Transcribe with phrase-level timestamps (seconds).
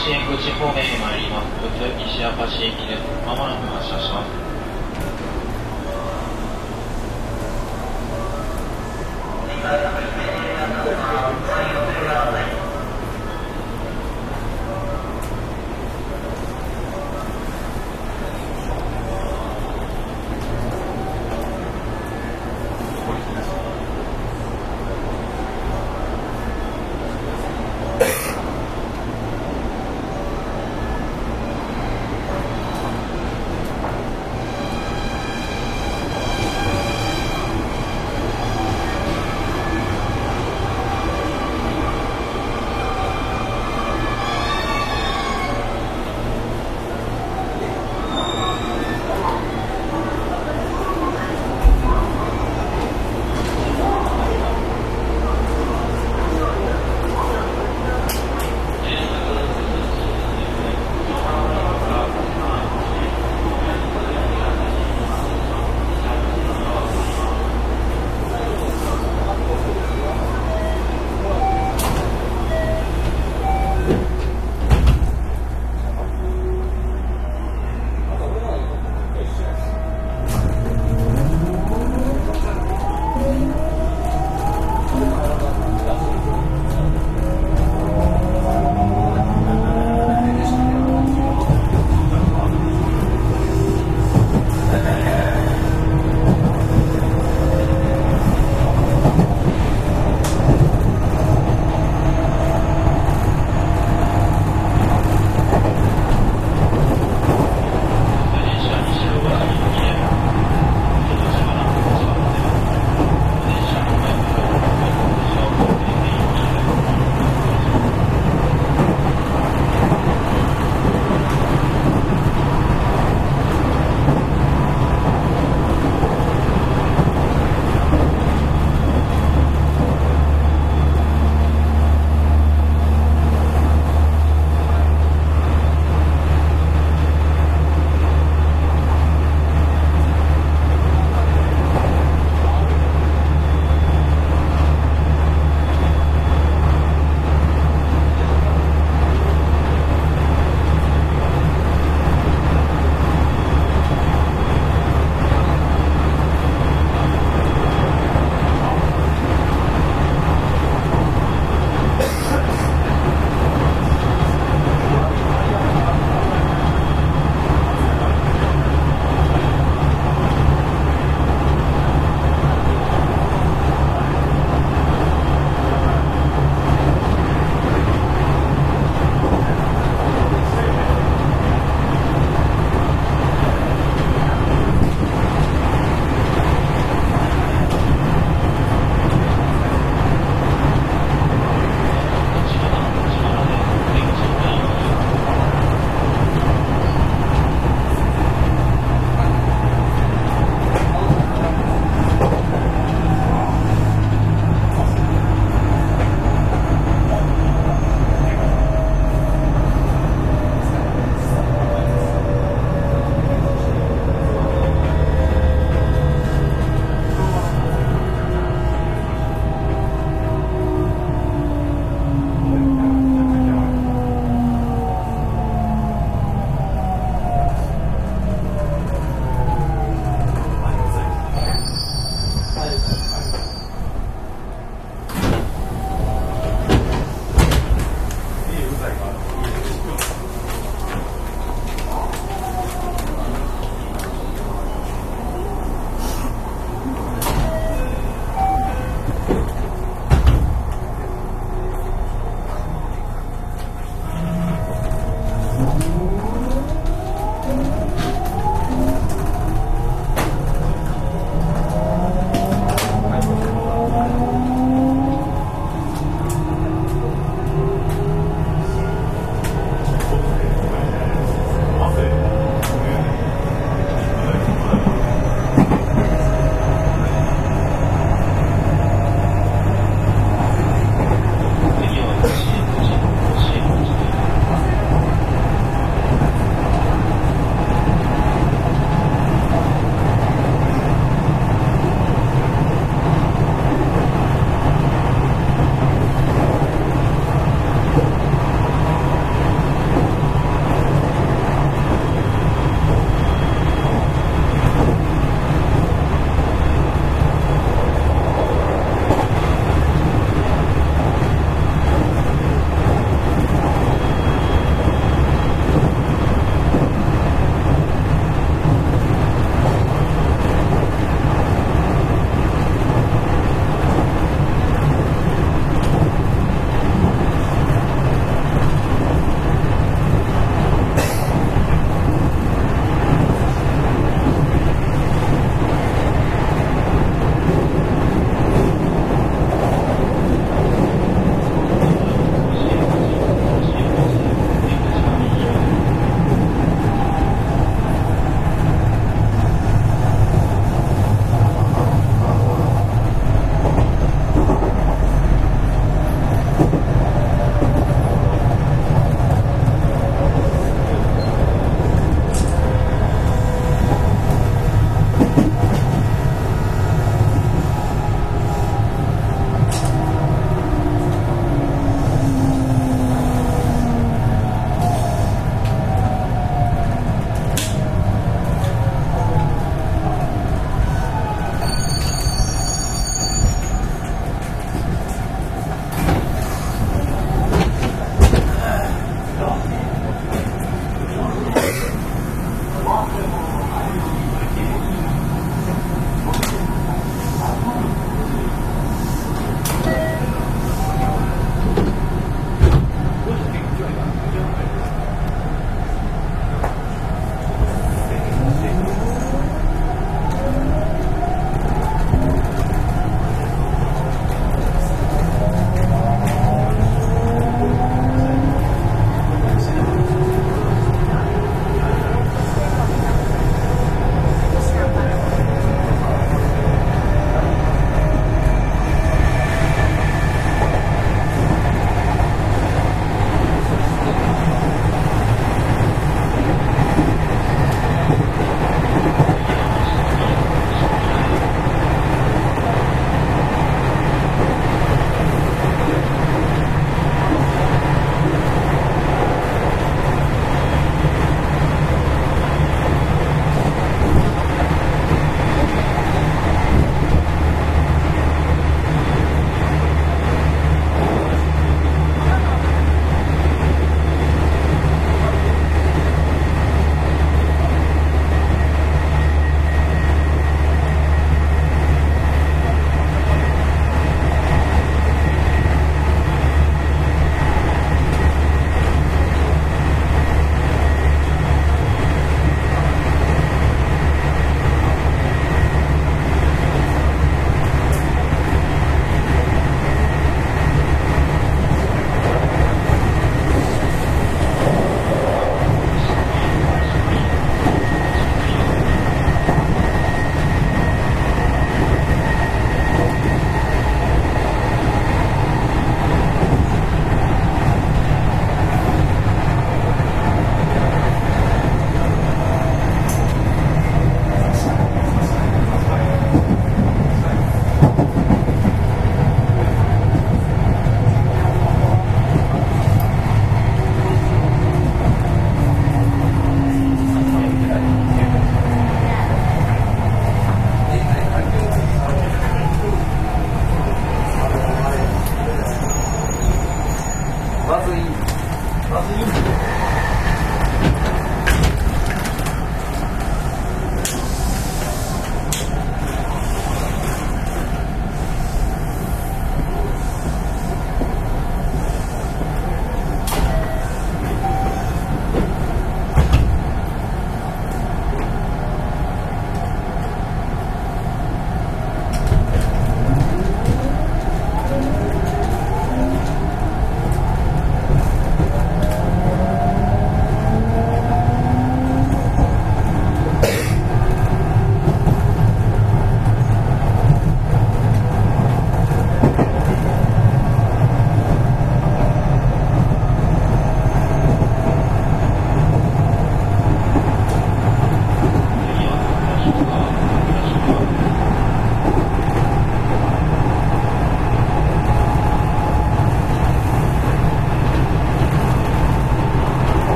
[0.00, 1.66] 島の甲子園口方面へ参ります。
[1.66, 3.02] 宇都西明石駅です。
[3.26, 4.30] まもなく発車します。「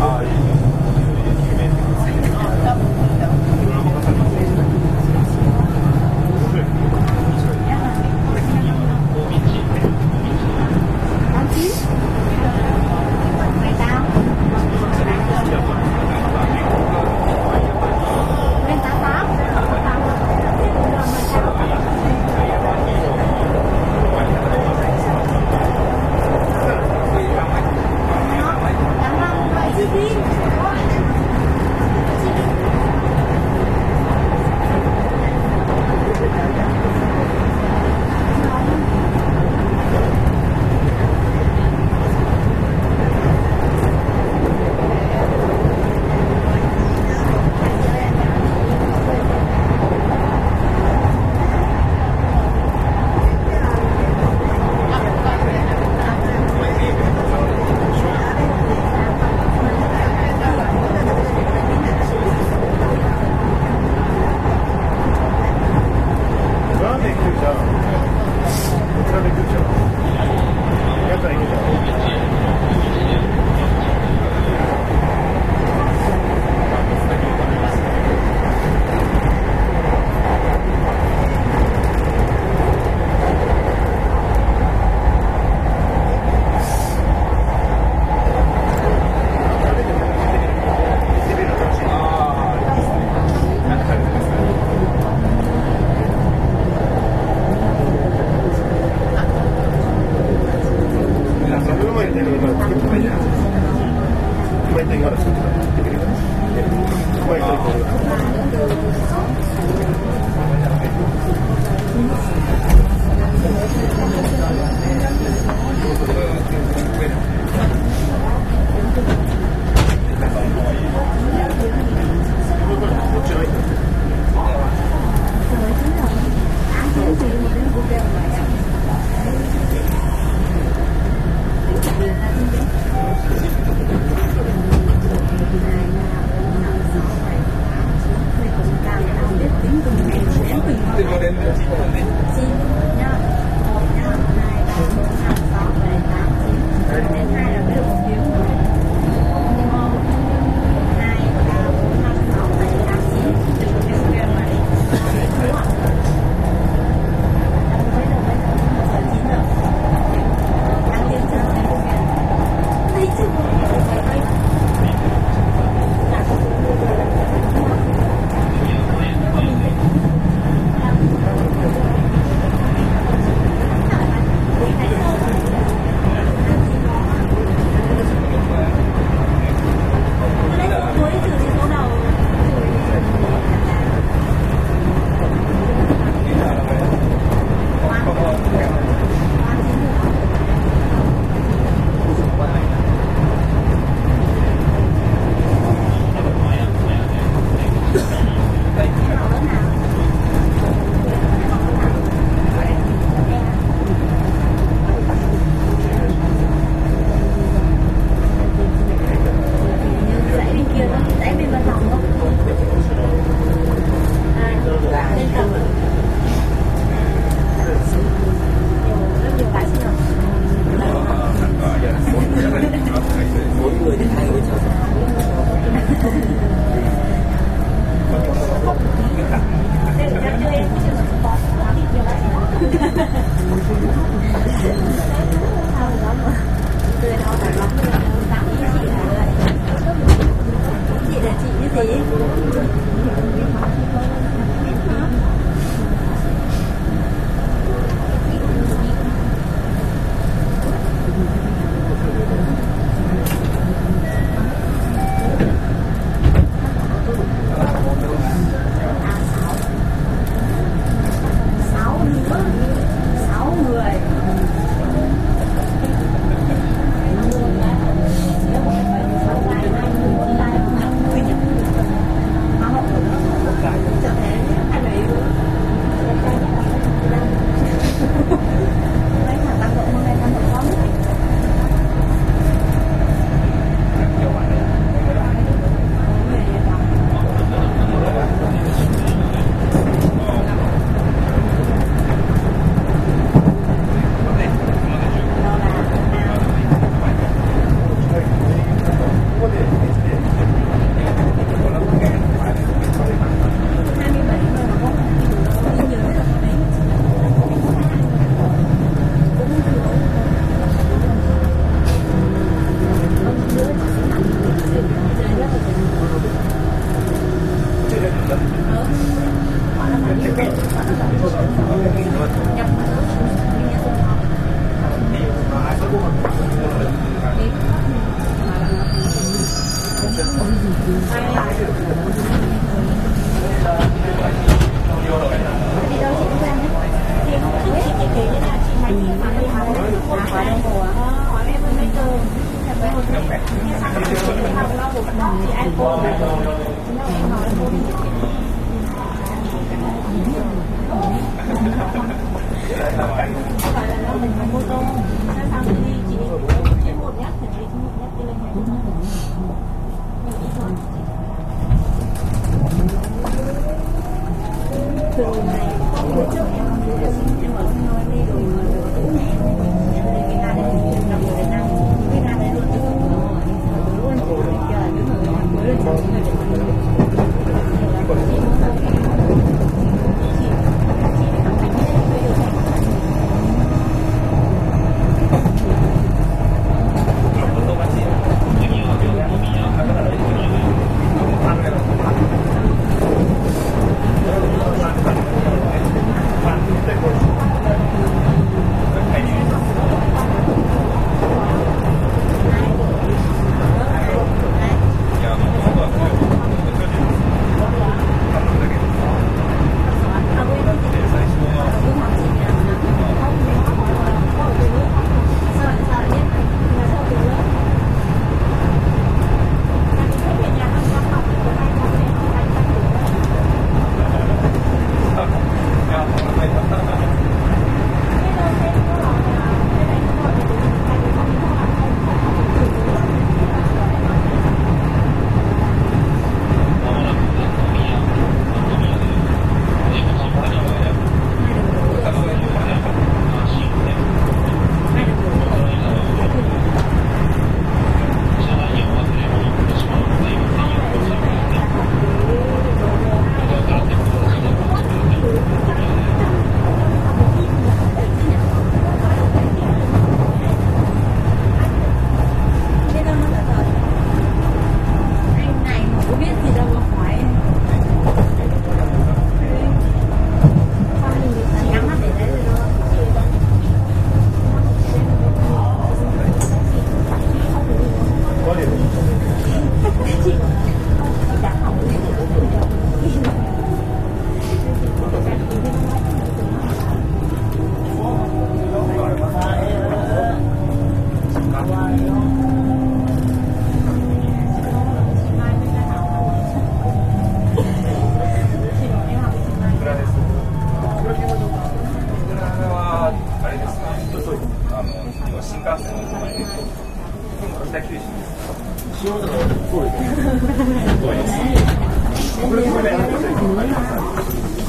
[0.00, 0.67] Ay.